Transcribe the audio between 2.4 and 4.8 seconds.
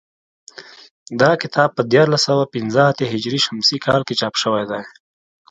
پنځه اتیا هجري شمسي کال کې چاپ شوی